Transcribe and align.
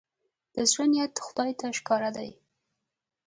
د 0.55 0.57
زړه 0.71 0.85
نيت 0.91 1.13
خدای 1.25 1.51
ته 1.59 1.67
ښکاره 1.77 2.09
دی. 2.17 2.29